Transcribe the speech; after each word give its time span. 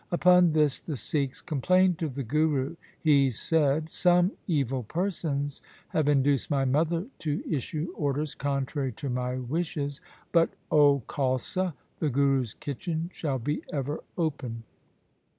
Upon 0.11 0.53
this 0.53 0.79
the 0.79 0.97
Sikhs 0.97 1.43
complained 1.43 1.99
to 1.99 2.09
the 2.09 2.23
Guru. 2.23 2.75
He 2.99 3.29
said,' 3.29 3.91
Some 3.91 4.31
evil 4.47 4.81
persons 4.81 5.61
have 5.89 6.09
induced 6.09 6.49
my 6.49 6.65
mother 6.65 7.05
to 7.19 7.43
issue 7.47 7.93
orders 7.95 8.33
contrary 8.33 8.93
to 8.93 9.09
my 9.11 9.35
wishes, 9.35 10.01
but, 10.31 10.49
O 10.71 11.03
Khalsa, 11.07 11.75
the 11.99 12.09
Guru's 12.09 12.55
kitchen 12.55 13.11
shall 13.13 13.37
be 13.37 13.61
ever 13.71 14.03
open. 14.17 14.63